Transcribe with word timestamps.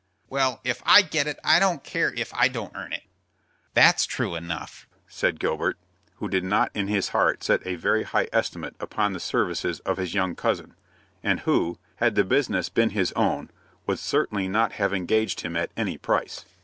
"Well, 0.31 0.61
if 0.63 0.81
I 0.83 1.03
get 1.03 1.27
it, 1.27 1.37
I 1.43 1.59
don't 1.59 1.83
care 1.83 2.11
if 2.15 2.33
I 2.33 2.47
don't 2.47 2.75
earn 2.75 2.91
it." 2.91 3.03
"That's 3.75 4.07
true 4.07 4.33
enough," 4.33 4.87
said 5.07 5.39
Gilbert, 5.39 5.77
who 6.15 6.27
did 6.27 6.43
not 6.43 6.71
in 6.73 6.87
his 6.87 7.09
heart 7.09 7.43
set 7.43 7.61
a 7.67 7.75
very 7.75 8.01
high 8.01 8.27
estimate 8.33 8.75
upon 8.79 9.13
the 9.13 9.19
services 9.19 9.79
of 9.81 9.97
his 9.97 10.15
young 10.15 10.35
cousin, 10.35 10.73
and 11.21 11.41
who, 11.41 11.77
had 11.97 12.15
the 12.15 12.23
business 12.23 12.67
been 12.67 12.89
his 12.89 13.11
own, 13.11 13.51
would 13.85 13.99
certainly 13.99 14.47
not 14.47 14.71
have 14.71 14.91
engaged 14.91 15.41
him 15.41 15.55
at 15.55 15.69
any 15.77 15.99
price. 15.99 16.45